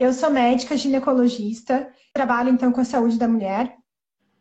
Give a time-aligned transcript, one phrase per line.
[0.00, 3.76] Eu sou médica ginecologista, trabalho então com a saúde da mulher,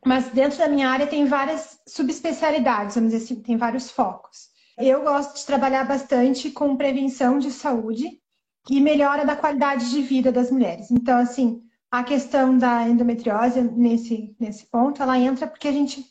[0.05, 4.47] mas dentro da minha área tem várias subespecialidades, vamos dizer assim, tem vários focos.
[4.77, 8.07] Eu gosto de trabalhar bastante com prevenção de saúde
[8.69, 10.89] e melhora da qualidade de vida das mulheres.
[10.89, 16.05] Então, assim, a questão da endometriose nesse, nesse ponto, ela entra porque a gente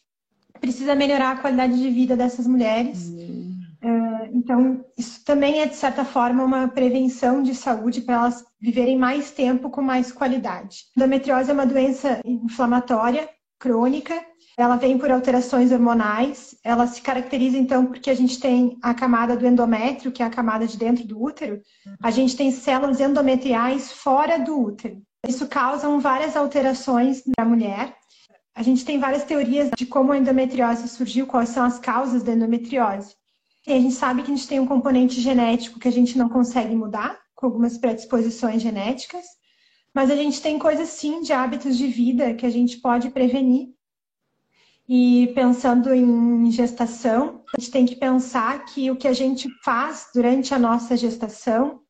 [0.61, 3.09] precisa melhorar a qualidade de vida dessas mulheres.
[3.09, 3.28] Uhum.
[4.49, 9.31] Então, isso também é, de certa forma, uma prevenção de saúde para elas viverem mais
[9.31, 10.85] tempo com mais qualidade.
[10.97, 14.15] A endometriose é uma doença inflamatória crônica
[14.59, 16.57] ela vem por alterações hormonais.
[16.65, 20.31] Ela se caracteriza, então, porque a gente tem a camada do endométrio, que é a
[20.31, 21.63] camada de dentro do útero.
[22.03, 25.01] A gente tem células endometriais fora do útero.
[25.29, 27.95] Isso causa várias alterações na mulher.
[28.53, 32.33] A gente tem várias teorias de como a endometriose surgiu, quais são as causas da
[32.33, 33.15] endometriose.
[33.73, 36.75] A gente sabe que a gente tem um componente genético que a gente não consegue
[36.75, 39.25] mudar, com algumas predisposições genéticas.
[39.95, 43.69] Mas a gente tem coisas sim de hábitos de vida que a gente pode prevenir
[44.89, 50.09] e pensando em gestação, a gente tem que pensar que o que a gente faz
[50.15, 51.83] durante a nossa gestação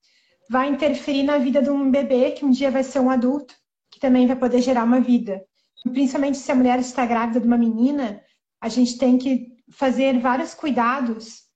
[0.51, 3.55] vai interferir na vida de um bebê que um dia vai ser um adulto,
[3.89, 5.41] que também vai poder gerar uma vida.
[5.85, 8.21] Principalmente se a mulher está grávida de uma menina,
[8.61, 11.48] a gente tem que fazer vários cuidados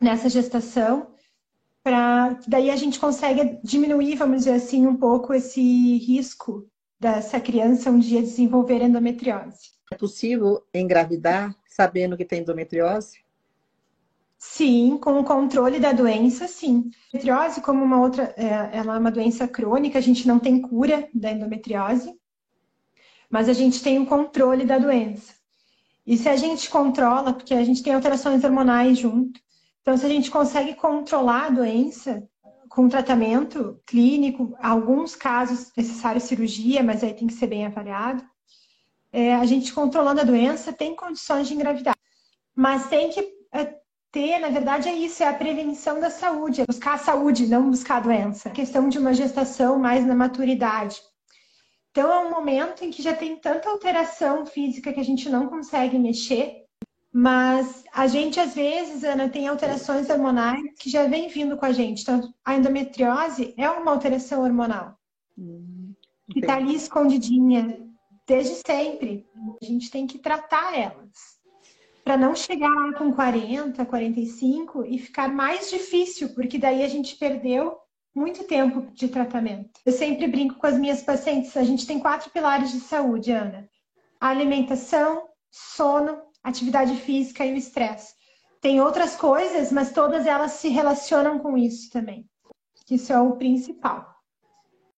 [0.00, 1.14] nessa gestação
[1.86, 5.60] para daí a gente consegue diminuir, vamos dizer assim, um pouco esse
[5.98, 9.70] risco dessa criança um dia desenvolver endometriose.
[9.92, 13.24] É possível engravidar sabendo que tem endometriose?
[14.36, 16.90] Sim, com o controle da doença, sim.
[17.14, 21.08] Endometriose, como uma outra, é, ela é uma doença crônica, a gente não tem cura
[21.14, 22.12] da endometriose,
[23.30, 25.34] mas a gente tem o controle da doença.
[26.04, 29.40] E se a gente controla, porque a gente tem alterações hormonais junto,
[29.86, 32.28] então se a gente consegue controlar a doença
[32.68, 38.22] com tratamento clínico, alguns casos necessário cirurgia, mas aí tem que ser bem avaliado
[39.16, 41.96] é, a gente controlando a doença tem condições de engravidar.
[42.54, 43.74] Mas tem que é,
[44.12, 47.70] ter, na verdade, é isso, é a prevenção da saúde, é buscar a saúde, não
[47.70, 48.50] buscar a doença.
[48.50, 51.00] A questão de uma gestação mais na maturidade.
[51.90, 55.46] Então é um momento em que já tem tanta alteração física que a gente não
[55.46, 56.65] consegue mexer,
[57.18, 61.72] mas a gente às vezes, Ana, tem alterações hormonais que já vem vindo com a
[61.72, 62.02] gente.
[62.02, 64.98] Então, a endometriose é uma alteração hormonal.
[65.38, 65.94] Hum,
[66.30, 67.80] que está ali escondidinha,
[68.28, 69.26] desde sempre.
[69.62, 71.38] A gente tem que tratar elas.
[72.04, 77.16] Para não chegar lá com 40, 45 e ficar mais difícil, porque daí a gente
[77.16, 77.78] perdeu
[78.14, 79.80] muito tempo de tratamento.
[79.86, 83.66] Eu sempre brinco com as minhas pacientes, a gente tem quatro pilares de saúde, Ana.
[84.20, 88.14] A alimentação, sono, atividade física e o estresse.
[88.60, 92.24] Tem outras coisas, mas todas elas se relacionam com isso também.
[92.90, 94.15] Isso é o principal.